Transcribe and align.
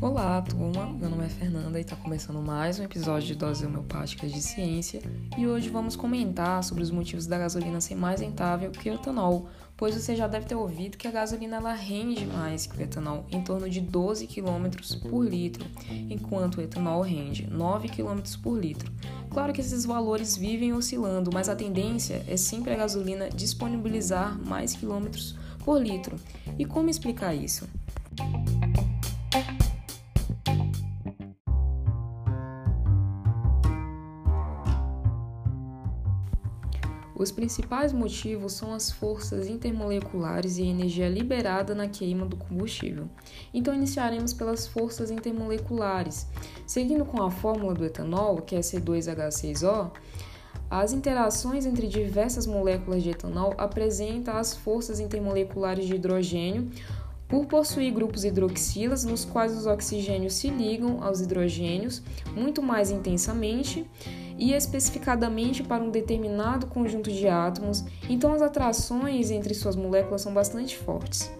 Olá, 0.00 0.40
turma. 0.42 0.86
Meu 0.86 1.10
nome 1.10 1.24
é 1.24 1.28
Fernanda 1.28 1.76
e 1.76 1.82
está 1.82 1.96
começando 1.96 2.40
mais 2.40 2.78
um 2.78 2.84
episódio 2.84 3.26
de 3.26 3.34
Doses 3.34 3.66
Homeopáticas 3.66 4.32
de 4.32 4.40
Ciência. 4.40 5.02
E 5.36 5.44
hoje 5.44 5.68
vamos 5.68 5.96
comentar 5.96 6.62
sobre 6.62 6.84
os 6.84 6.90
motivos 6.92 7.26
da 7.26 7.36
gasolina 7.36 7.80
ser 7.80 7.96
mais 7.96 8.20
rentável 8.20 8.70
que 8.70 8.88
o 8.88 8.94
etanol, 8.94 9.48
pois 9.76 9.96
você 9.96 10.14
já 10.14 10.28
deve 10.28 10.46
ter 10.46 10.54
ouvido 10.54 10.96
que 10.96 11.08
a 11.08 11.10
gasolina 11.10 11.56
ela 11.56 11.72
rende 11.72 12.24
mais 12.26 12.64
que 12.64 12.78
o 12.78 12.80
etanol, 12.80 13.26
em 13.32 13.42
torno 13.42 13.68
de 13.68 13.80
12 13.80 14.28
km 14.28 14.68
por 15.08 15.24
litro, 15.24 15.66
enquanto 16.08 16.58
o 16.58 16.62
etanol 16.62 17.02
rende 17.02 17.48
9 17.50 17.88
km 17.88 18.20
por 18.40 18.56
litro. 18.56 18.92
Claro 19.30 19.52
que 19.52 19.60
esses 19.60 19.84
valores 19.84 20.36
vivem 20.36 20.72
oscilando, 20.72 21.30
mas 21.32 21.48
a 21.48 21.56
tendência 21.56 22.24
é 22.28 22.36
sempre 22.36 22.72
a 22.72 22.76
gasolina 22.76 23.28
disponibilizar 23.30 24.38
mais 24.46 24.74
quilômetros 24.76 25.34
por 25.64 25.80
litro. 25.80 26.16
E 26.58 26.64
como 26.64 26.90
explicar 26.90 27.34
isso? 27.34 27.68
Os 37.22 37.30
principais 37.30 37.92
motivos 37.92 38.54
são 38.54 38.74
as 38.74 38.90
forças 38.90 39.46
intermoleculares 39.46 40.58
e 40.58 40.62
a 40.62 40.66
energia 40.66 41.08
liberada 41.08 41.72
na 41.72 41.86
queima 41.86 42.26
do 42.26 42.36
combustível. 42.36 43.08
Então, 43.54 43.72
iniciaremos 43.72 44.32
pelas 44.32 44.66
forças 44.66 45.08
intermoleculares. 45.08 46.26
Seguindo 46.66 47.04
com 47.04 47.22
a 47.22 47.30
fórmula 47.30 47.74
do 47.74 47.84
etanol, 47.84 48.38
que 48.42 48.56
é 48.56 48.58
C2H6O, 48.60 49.92
as 50.70 50.92
interações 50.92 51.66
entre 51.66 51.86
diversas 51.86 52.46
moléculas 52.46 53.02
de 53.02 53.10
etanol 53.10 53.54
apresentam 53.58 54.36
as 54.36 54.54
forças 54.54 55.00
intermoleculares 55.00 55.86
de 55.86 55.94
hidrogênio, 55.94 56.70
por 57.28 57.46
possuir 57.46 57.92
grupos 57.94 58.24
hidroxilas 58.24 59.04
nos 59.04 59.24
quais 59.24 59.56
os 59.56 59.64
oxigênios 59.64 60.34
se 60.34 60.50
ligam 60.50 61.02
aos 61.02 61.22
hidrogênios 61.22 62.02
muito 62.36 62.62
mais 62.62 62.90
intensamente 62.90 63.86
e 64.38 64.52
especificadamente 64.52 65.62
para 65.62 65.82
um 65.82 65.90
determinado 65.90 66.66
conjunto 66.66 67.10
de 67.10 67.26
átomos, 67.28 67.84
então 68.08 68.34
as 68.34 68.42
atrações 68.42 69.30
entre 69.30 69.54
suas 69.54 69.76
moléculas 69.76 70.20
são 70.20 70.34
bastante 70.34 70.76
fortes. 70.76 71.30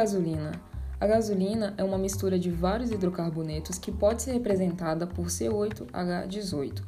Gasolina? 0.00 0.52
A 0.98 1.06
gasolina 1.06 1.74
é 1.76 1.84
uma 1.84 1.98
mistura 1.98 2.38
de 2.38 2.50
vários 2.50 2.90
hidrocarbonetos 2.90 3.78
que 3.78 3.92
pode 3.92 4.22
ser 4.22 4.32
representada 4.32 5.06
por 5.06 5.26
C8H18. 5.26 6.82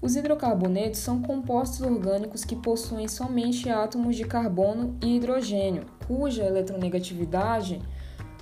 Os 0.00 0.16
hidrocarbonetos 0.16 1.00
são 1.00 1.20
compostos 1.20 1.82
orgânicos 1.82 2.44
que 2.44 2.56
possuem 2.56 3.08
somente 3.08 3.68
átomos 3.68 4.16
de 4.16 4.24
carbono 4.24 4.96
e 5.02 5.16
hidrogênio, 5.16 5.84
cuja 6.06 6.44
eletronegatividade, 6.44 7.82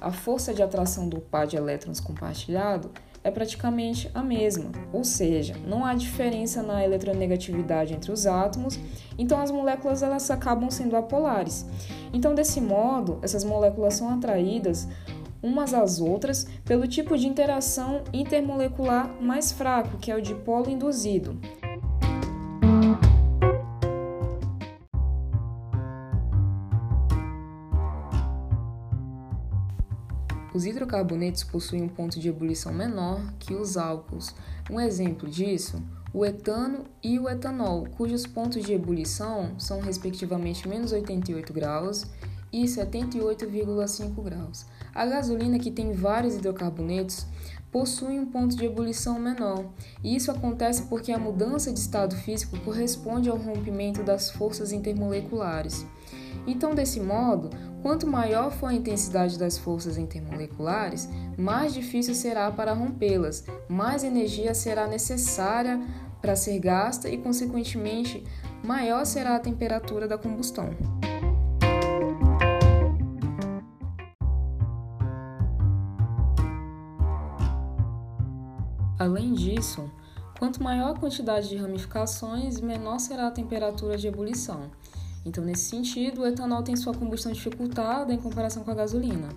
a 0.00 0.12
força 0.12 0.54
de 0.54 0.62
atração 0.62 1.08
do 1.08 1.20
par 1.20 1.46
de 1.46 1.56
elétrons 1.56 1.98
compartilhado, 1.98 2.92
é 3.24 3.30
praticamente 3.30 4.10
a 4.14 4.22
mesma, 4.22 4.70
ou 4.92 5.02
seja, 5.02 5.56
não 5.66 5.84
há 5.84 5.94
diferença 5.94 6.62
na 6.62 6.84
eletronegatividade 6.84 7.94
entre 7.94 8.12
os 8.12 8.26
átomos, 8.26 8.78
então 9.18 9.40
as 9.40 9.50
moléculas 9.50 10.02
elas 10.02 10.30
acabam 10.30 10.70
sendo 10.70 10.94
apolares. 10.94 11.64
Então, 12.12 12.34
desse 12.34 12.60
modo, 12.60 13.18
essas 13.22 13.42
moléculas 13.42 13.94
são 13.94 14.10
atraídas 14.10 14.86
umas 15.42 15.74
às 15.74 16.00
outras 16.00 16.46
pelo 16.64 16.86
tipo 16.86 17.18
de 17.18 17.26
interação 17.26 18.02
intermolecular 18.12 19.10
mais 19.20 19.52
fraco, 19.52 19.98
que 19.98 20.10
é 20.10 20.16
o 20.16 20.22
dipolo 20.22 20.70
induzido. 20.70 21.38
Os 30.54 30.64
hidrocarbonetos 30.64 31.42
possuem 31.42 31.82
um 31.82 31.88
ponto 31.88 32.20
de 32.20 32.28
ebulição 32.28 32.72
menor 32.72 33.20
que 33.40 33.52
os 33.54 33.76
álcools. 33.76 34.32
Um 34.70 34.78
exemplo 34.78 35.28
disso, 35.28 35.82
o 36.12 36.24
etano 36.24 36.84
e 37.02 37.18
o 37.18 37.28
etanol, 37.28 37.88
cujos 37.96 38.24
pontos 38.24 38.62
de 38.62 38.72
ebulição 38.72 39.58
são 39.58 39.80
respectivamente 39.80 40.68
menos 40.68 40.92
88 40.92 41.52
graus 41.52 42.06
e 42.52 42.66
78,5 42.66 44.22
graus. 44.22 44.64
A 44.94 45.04
gasolina, 45.04 45.58
que 45.58 45.72
tem 45.72 45.92
vários 45.92 46.36
hidrocarbonetos, 46.36 47.26
possui 47.72 48.20
um 48.20 48.26
ponto 48.26 48.54
de 48.54 48.64
ebulição 48.64 49.18
menor, 49.18 49.66
e 50.04 50.14
isso 50.14 50.30
acontece 50.30 50.84
porque 50.84 51.10
a 51.10 51.18
mudança 51.18 51.72
de 51.72 51.80
estado 51.80 52.14
físico 52.14 52.56
corresponde 52.60 53.28
ao 53.28 53.36
rompimento 53.36 54.04
das 54.04 54.30
forças 54.30 54.70
intermoleculares. 54.70 55.84
Então, 56.46 56.74
desse 56.74 57.00
modo, 57.00 57.50
quanto 57.82 58.06
maior 58.06 58.50
for 58.50 58.68
a 58.68 58.74
intensidade 58.74 59.38
das 59.38 59.58
forças 59.58 59.96
intermoleculares, 59.98 61.08
mais 61.36 61.74
difícil 61.74 62.14
será 62.14 62.50
para 62.50 62.72
rompê-las, 62.72 63.44
mais 63.68 64.04
energia 64.04 64.54
será 64.54 64.86
necessária 64.86 65.80
para 66.20 66.36
ser 66.36 66.58
gasta 66.58 67.08
e, 67.08 67.18
consequentemente, 67.18 68.24
maior 68.62 69.04
será 69.04 69.36
a 69.36 69.40
temperatura 69.40 70.08
da 70.08 70.16
combustão. 70.16 70.70
Além 78.98 79.34
disso, 79.34 79.90
quanto 80.38 80.62
maior 80.62 80.94
a 80.94 80.98
quantidade 80.98 81.48
de 81.48 81.56
ramificações, 81.56 82.60
menor 82.60 82.98
será 82.98 83.26
a 83.26 83.30
temperatura 83.30 83.98
de 83.98 84.06
ebulição. 84.06 84.70
Então, 85.24 85.42
nesse 85.42 85.70
sentido, 85.70 86.20
o 86.20 86.26
etanol 86.26 86.62
tem 86.62 86.76
sua 86.76 86.92
combustão 86.92 87.32
dificultada 87.32 88.12
em 88.12 88.18
comparação 88.18 88.62
com 88.62 88.70
a 88.70 88.74
gasolina. 88.74 89.28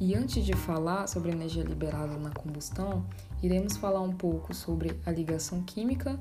E 0.00 0.16
antes 0.16 0.44
de 0.44 0.52
falar 0.52 1.06
sobre 1.06 1.30
energia 1.30 1.62
liberada 1.62 2.18
na 2.18 2.30
combustão, 2.30 3.06
iremos 3.40 3.76
falar 3.76 4.00
um 4.00 4.12
pouco 4.12 4.52
sobre 4.52 5.00
a 5.06 5.12
ligação 5.12 5.62
química, 5.62 6.18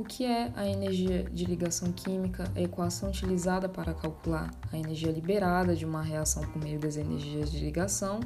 o 0.00 0.04
que 0.04 0.24
é 0.24 0.50
a 0.56 0.66
energia 0.66 1.24
de 1.24 1.44
ligação 1.44 1.92
química? 1.92 2.50
A 2.56 2.60
equação 2.62 3.10
utilizada 3.10 3.68
para 3.68 3.92
calcular 3.92 4.50
a 4.72 4.78
energia 4.78 5.12
liberada 5.12 5.76
de 5.76 5.84
uma 5.84 6.02
reação 6.02 6.42
por 6.42 6.56
meio 6.64 6.80
das 6.80 6.96
energias 6.96 7.52
de 7.52 7.62
ligação. 7.62 8.18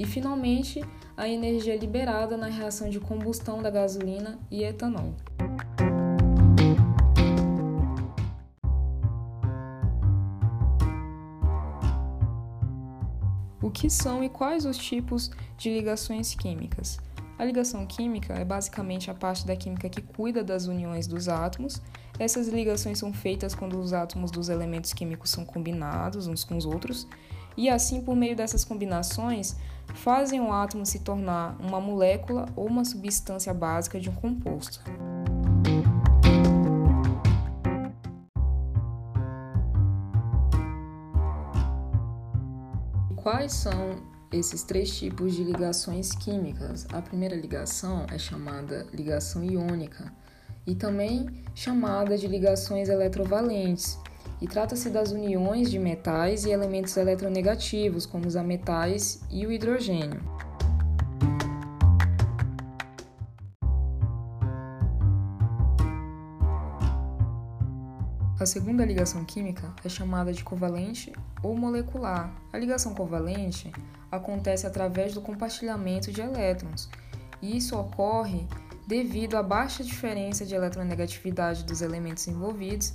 E, 0.00 0.04
finalmente, 0.04 0.84
a 1.16 1.28
energia 1.28 1.76
liberada 1.76 2.36
na 2.36 2.48
reação 2.48 2.90
de 2.90 2.98
combustão 2.98 3.62
da 3.62 3.70
gasolina 3.70 4.36
e 4.50 4.64
etanol. 4.64 5.14
O 13.62 13.70
que 13.70 13.88
são 13.88 14.24
e 14.24 14.28
quais 14.28 14.66
os 14.66 14.76
tipos 14.76 15.30
de 15.56 15.72
ligações 15.72 16.34
químicas? 16.34 16.98
A 17.38 17.44
ligação 17.44 17.84
química 17.86 18.34
é 18.34 18.44
basicamente 18.44 19.10
a 19.10 19.14
parte 19.14 19.46
da 19.46 19.56
química 19.56 19.88
que 19.88 20.00
cuida 20.00 20.44
das 20.44 20.66
uniões 20.66 21.06
dos 21.06 21.28
átomos. 21.28 21.82
Essas 22.18 22.46
ligações 22.46 22.98
são 22.98 23.12
feitas 23.12 23.54
quando 23.54 23.78
os 23.78 23.92
átomos 23.92 24.30
dos 24.30 24.48
elementos 24.48 24.92
químicos 24.92 25.30
são 25.30 25.44
combinados 25.44 26.26
uns 26.26 26.44
com 26.44 26.56
os 26.56 26.64
outros, 26.64 27.08
e 27.56 27.68
assim, 27.68 28.00
por 28.00 28.16
meio 28.16 28.36
dessas 28.36 28.64
combinações, 28.64 29.56
fazem 29.94 30.40
o 30.40 30.52
átomo 30.52 30.86
se 30.86 31.00
tornar 31.00 31.56
uma 31.60 31.80
molécula 31.80 32.46
ou 32.56 32.66
uma 32.66 32.84
substância 32.84 33.52
básica 33.52 34.00
de 34.00 34.08
um 34.08 34.14
composto. 34.14 34.80
Quais 43.16 43.52
são 43.52 44.11
esses 44.32 44.62
três 44.62 44.96
tipos 44.96 45.34
de 45.34 45.44
ligações 45.44 46.12
químicas. 46.12 46.86
A 46.92 47.02
primeira 47.02 47.36
ligação 47.36 48.06
é 48.10 48.18
chamada 48.18 48.86
ligação 48.92 49.44
iônica 49.44 50.12
e 50.66 50.74
também 50.74 51.26
chamada 51.54 52.16
de 52.16 52.26
ligações 52.26 52.88
eletrovalentes. 52.88 53.98
E 54.40 54.46
trata-se 54.46 54.90
das 54.90 55.12
uniões 55.12 55.70
de 55.70 55.78
metais 55.78 56.44
e 56.44 56.50
elementos 56.50 56.96
eletronegativos, 56.96 58.06
como 58.06 58.26
os 58.26 58.34
ametais 58.34 59.20
e 59.30 59.46
o 59.46 59.52
hidrogênio. 59.52 60.20
A 68.42 68.46
segunda 68.46 68.84
ligação 68.84 69.24
química 69.24 69.72
é 69.84 69.88
chamada 69.88 70.32
de 70.32 70.42
covalente 70.42 71.12
ou 71.44 71.56
molecular. 71.56 72.34
A 72.52 72.58
ligação 72.58 72.92
covalente 72.92 73.70
acontece 74.10 74.66
através 74.66 75.14
do 75.14 75.20
compartilhamento 75.20 76.10
de 76.10 76.22
elétrons, 76.22 76.90
e 77.40 77.56
isso 77.56 77.78
ocorre 77.78 78.44
devido 78.84 79.36
à 79.36 79.44
baixa 79.44 79.84
diferença 79.84 80.44
de 80.44 80.56
eletronegatividade 80.56 81.62
dos 81.62 81.82
elementos 81.82 82.26
envolvidos 82.26 82.92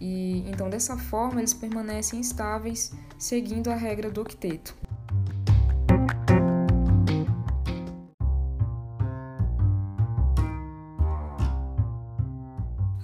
E 0.00 0.48
então 0.48 0.70
dessa 0.70 0.96
forma 0.96 1.40
eles 1.40 1.52
permanecem 1.52 2.20
estáveis 2.20 2.92
seguindo 3.18 3.72
a 3.72 3.74
regra 3.74 4.08
do 4.08 4.20
octeto. 4.20 4.72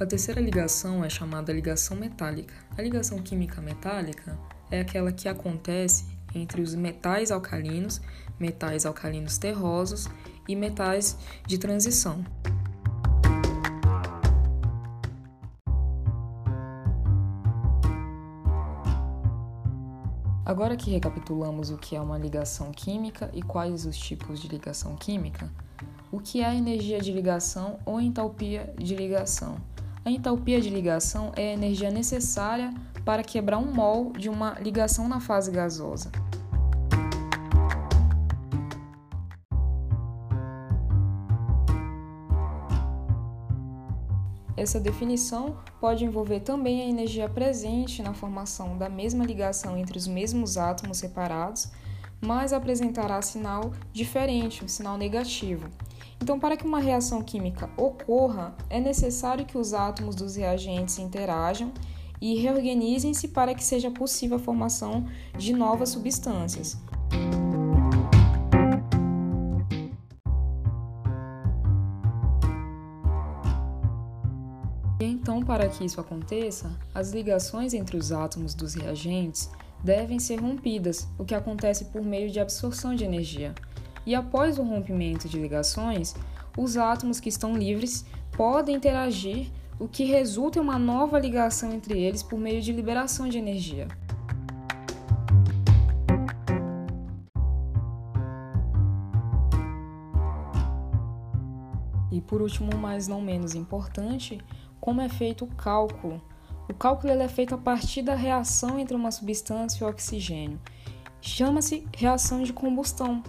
A 0.03 0.07
terceira 0.07 0.41
ligação 0.41 1.05
é 1.05 1.09
chamada 1.09 1.53
ligação 1.53 1.97
metálica. 1.97 2.53
A 2.77 2.83
ligação 2.83 3.23
química 3.23 3.61
metálica 3.61 4.37
é 4.69 4.81
aquela 4.81 5.13
que 5.13 5.29
acontece 5.29 6.05
entre 6.35 6.61
os 6.61 6.75
metais 6.75 7.31
alcalinos, 7.31 8.01
metais 8.37 8.85
alcalinos 8.85 9.39
terrosos 9.39 10.09
e 10.49 10.57
metais 10.57 11.17
de 11.47 11.57
transição. 11.57 12.25
Agora 20.45 20.77
que 20.77 20.91
recapitulamos 20.91 21.71
o 21.71 21.79
que 21.79 21.95
é 21.95 22.01
uma 22.01 22.19
ligação 22.19 22.73
química 22.73 23.31
e 23.33 23.41
quais 23.41 23.87
os 23.87 23.97
tipos 23.97 24.41
de 24.41 24.49
ligação 24.49 24.97
química, 24.97 25.49
o 26.11 26.19
que 26.19 26.41
é 26.41 26.47
a 26.47 26.55
energia 26.57 27.01
de 27.01 27.13
ligação 27.13 27.79
ou 27.87 28.01
entalpia 28.01 28.75
de 28.77 28.97
ligação? 28.97 29.71
A 30.05 30.11
entalpia 30.11 30.61
de 30.61 30.69
ligação 30.69 31.33
é 31.37 31.51
a 31.51 31.53
energia 31.53 31.91
necessária 31.91 32.75
para 33.05 33.23
quebrar 33.23 33.59
um 33.59 33.73
mol 33.73 34.13
de 34.13 34.29
uma 34.29 34.59
ligação 34.59 35.09
na 35.09 35.21
fase 35.21 35.53
gasosa. 35.53 36.11
Essa 44.57 44.79
definição 44.81 45.57
pode 45.81 46.05
envolver 46.05 46.41
também 46.41 46.83
a 46.83 46.89
energia 46.89 47.29
presente 47.29 48.03
na 48.03 48.13
formação 48.13 48.77
da 48.77 48.89
mesma 48.89 49.25
ligação 49.25 49.79
entre 49.79 49.97
os 49.97 50.07
mesmos 50.07 50.57
átomos 50.57 50.99
separados, 50.99 51.71
mas 52.21 52.53
apresentará 52.53 53.23
sinal 53.23 53.73
diferente, 53.93 54.65
um 54.65 54.69
sinal 54.69 54.99
negativo. 54.99 55.69
Então, 56.23 56.39
para 56.39 56.57
que 56.57 56.65
uma 56.65 56.79
reação 56.79 57.21
química 57.21 57.69
ocorra, 57.77 58.55
é 58.71 58.79
necessário 58.79 59.45
que 59.45 59.59
os 59.59 59.75
átomos 59.75 60.15
dos 60.15 60.37
reagentes 60.37 60.97
interajam 61.01 61.73
e 62.21 62.37
reorganizem-se 62.37 63.27
para 63.27 63.53
que 63.57 63.65
seja 63.65 63.91
possível 63.91 64.37
a 64.37 64.39
formação 64.39 65.05
de 65.37 65.53
novas 65.53 65.89
substâncias. 65.89 66.79
E 75.01 75.05
então, 75.05 75.43
para 75.43 75.69
que 75.69 75.85
isso 75.85 76.01
aconteça, 76.01 76.71
as 76.95 77.11
ligações 77.11 77.75
entre 77.75 77.97
os 77.97 78.13
átomos 78.13 78.55
dos 78.55 78.75
reagentes 78.75 79.51
devem 79.83 80.21
ser 80.21 80.41
rompidas, 80.41 81.09
o 81.19 81.25
que 81.25 81.35
acontece 81.35 81.87
por 81.87 82.01
meio 82.01 82.31
de 82.31 82.39
absorção 82.39 82.95
de 82.95 83.03
energia 83.03 83.53
e 84.05 84.15
após 84.15 84.59
o 84.59 84.63
rompimento 84.63 85.29
de 85.29 85.39
ligações, 85.39 86.15
os 86.57 86.77
átomos 86.77 87.21
que 87.21 87.29
estão 87.29 87.57
livres 87.57 88.05
podem 88.33 88.77
interagir, 88.77 89.51
o 89.79 89.89
que 89.89 90.05
resulta 90.05 90.59
em 90.59 90.63
uma 90.63 90.79
nova 90.79 91.19
ligação 91.19 91.73
entre 91.73 91.99
eles 92.01 92.23
por 92.23 92.39
meio 92.39 92.61
de 92.61 92.73
liberação 92.73 93.29
de 93.29 93.39
energia. 93.39 93.89
E 102.11 102.21
por 102.21 102.43
último, 102.43 102.71
mas 102.77 103.09
não 103.09 103.23
menos 103.23 103.55
importante, 103.55 104.39
como 104.79 105.01
é 105.01 105.09
feito 105.09 105.45
o 105.45 105.49
cálculo. 105.49 106.21
O 106.69 106.75
cálculo 106.75 107.13
é 107.13 107.29
feito 107.29 107.55
a 107.55 107.59
partir 107.59 108.03
da 108.03 108.15
reação 108.15 108.79
entre 108.79 108.95
uma 108.95 109.11
substância 109.11 109.83
e 109.83 109.87
o 109.87 109.91
oxigênio. 109.91 110.61
Chama-se 111.23 111.87
reação 111.97 112.43
de 112.43 112.53
combustão 112.53 113.23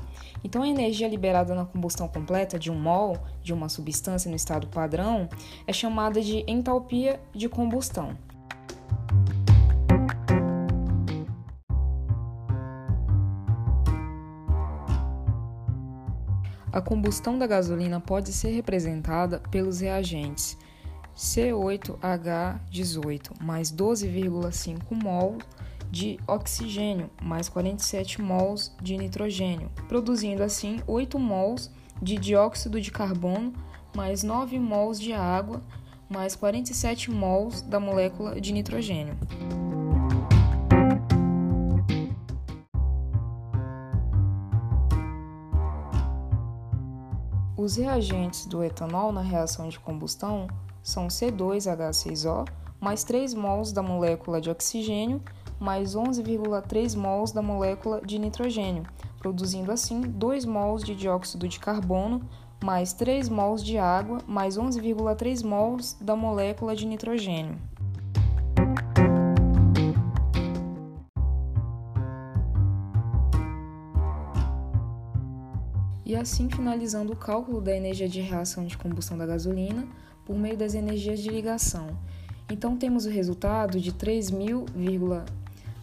então, 0.44 0.62
a 0.62 0.68
energia 0.68 1.08
liberada 1.08 1.56
na 1.56 1.66
combustão 1.66 2.06
completa 2.08 2.60
de 2.60 2.70
um 2.70 2.76
mol 2.76 3.18
de 3.42 3.52
uma 3.54 3.70
substância 3.70 4.30
no 4.30 4.36
estado 4.36 4.68
padrão 4.68 5.30
é 5.66 5.72
chamada 5.72 6.22
de 6.22 6.44
entalpia 6.46 7.22
de 7.34 7.48
combustão. 7.48 8.18
A 16.72 16.82
combustão 16.82 17.38
da 17.38 17.48
gasolina 17.48 18.02
pode 18.02 18.34
ser 18.34 18.50
representada 18.50 19.40
pelos 19.52 19.80
reagentes 19.80 20.58
C8H18 21.16 23.40
mais 23.40 23.72
12,5 23.72 24.82
mol 24.92 25.38
de 25.94 26.18
oxigênio 26.28 27.08
mais 27.22 27.48
47 27.48 28.20
mols 28.20 28.76
de 28.82 28.98
nitrogênio, 28.98 29.70
produzindo 29.88 30.42
assim 30.42 30.82
8 30.88 31.20
mols 31.20 31.70
de 32.02 32.18
dióxido 32.18 32.82
de 32.82 32.90
carbono 32.90 33.54
mais 33.96 34.24
9 34.24 34.58
mols 34.58 35.00
de 35.00 35.14
água 35.14 35.62
mais 36.10 36.36
47 36.36 37.12
mols 37.12 37.62
da 37.62 37.80
molécula 37.80 38.42
de 38.42 38.52
nitrogênio. 38.52 39.16
Os 47.56 47.76
reagentes 47.76 48.48
do 48.48 48.64
etanol 48.64 49.12
na 49.12 49.22
reação 49.22 49.70
de 49.70 49.80
combustão 49.80 50.48
são 50.82 51.08
C2H6O 51.08 52.50
mais 52.82 53.04
3 53.04 53.36
mols 53.36 53.72
da 53.72 53.84
molécula 53.84 54.42
de 54.42 54.50
oxigênio 54.50 55.22
mais 55.60 55.96
11,3 55.96 56.96
mols 56.96 57.32
da 57.32 57.42
molécula 57.42 58.02
de 58.02 58.20
nitrogênio, 58.20 58.84
produzindo 59.20 59.72
assim 59.72 60.02
2 60.02 60.46
mols 60.46 60.84
de 60.84 60.96
dióxido 60.96 61.48
de 61.48 61.60
carbono, 61.60 62.22
mais 62.64 62.94
3 62.94 63.30
mols 63.30 63.64
de 63.64 63.78
água, 63.78 64.20
mais 64.28 64.58
11,3 64.58 65.46
mols 65.46 65.98
da 66.00 66.16
molécula 66.16 66.76
de 66.76 66.86
nitrogênio. 66.86 67.58
E 76.06 76.16
assim 76.16 76.50
finalizando 76.50 77.14
o 77.14 77.16
cálculo 77.16 77.60
da 77.60 77.76
energia 77.76 78.08
de 78.08 78.22
reação 78.22 78.66
de 78.66 78.78
combustão 78.78 79.18
da 79.18 79.26
gasolina 79.26 79.88
por 80.26 80.38
meio 80.38 80.56
das 80.56 80.74
energias 80.74 81.20
de 81.20 81.30
ligação. 81.30 81.88
Então 82.52 82.78
temos 82.78 83.06
o 83.06 83.10
resultado 83.10 83.80
de 83.80 83.92
3.000, 83.92 84.66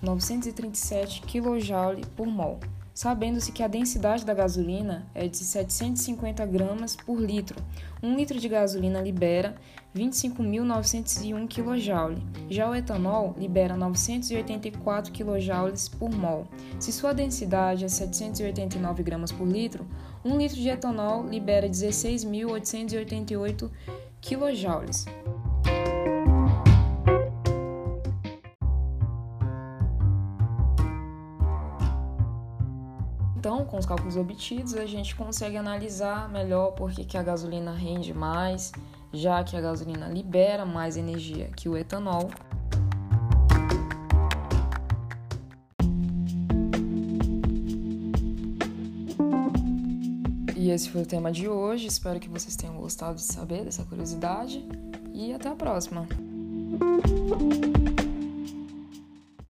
937 0.03 1.23
kJ 1.23 2.07
por 2.17 2.27
mol, 2.27 2.59
sabendo-se 2.95 3.53
que 3.53 3.63
a 3.63 3.69
densidade 3.69 4.25
da 4.25 4.35
gasolina 4.35 5.07
é 5.15 5.29
de 5.29 5.37
750 5.37 6.45
gramas 6.47 6.97
por 6.97 7.21
litro. 7.21 7.63
Um 8.03 8.17
litro 8.17 8.39
de 8.39 8.49
gasolina 8.49 9.01
libera 9.01 9.55
25.901 9.95 11.49
kJ. 11.49 12.17
Já 12.49 12.71
o 12.71 12.75
etanol 12.75 13.35
libera 13.37 13.77
984 13.77 15.13
kJ 15.13 15.91
por 15.99 16.11
mol. 16.11 16.47
Se 16.79 16.93
sua 16.93 17.13
densidade 17.13 17.85
é 17.85 17.89
789 17.89 19.03
gramas 19.03 19.33
por 19.33 19.47
litro, 19.47 19.87
um 20.25 20.37
litro 20.37 20.57
de 20.57 20.69
etanol 20.69 21.27
libera 21.27 21.69
16.888 21.69 23.71
kJ. 24.21 25.50
Com 33.71 33.79
os 33.79 33.87
cálculos 33.87 34.17
obtidos, 34.17 34.75
a 34.75 34.85
gente 34.85 35.15
consegue 35.15 35.57
analisar 35.57 36.29
melhor 36.29 36.73
por 36.73 36.91
que 36.91 37.17
a 37.17 37.23
gasolina 37.23 37.73
rende 37.73 38.13
mais, 38.13 38.73
já 39.13 39.45
que 39.45 39.57
a 39.57 39.61
gasolina 39.61 40.09
libera 40.09 40.67
mais 40.67 40.97
energia 40.97 41.51
que 41.57 41.69
o 41.69 41.77
etanol. 41.77 42.31
E 50.57 50.71
esse 50.71 50.91
foi 50.91 51.03
o 51.03 51.07
tema 51.07 51.31
de 51.31 51.49
hoje. 51.49 51.87
Espero 51.87 52.19
que 52.19 52.29
vocês 52.29 52.57
tenham 52.57 52.77
gostado 52.77 53.15
de 53.15 53.23
saber 53.23 53.65
dessa 53.65 53.85
curiosidade. 53.85 54.63
E 55.15 55.33
até 55.33 55.49
a 55.49 55.55
próxima! 55.55 56.07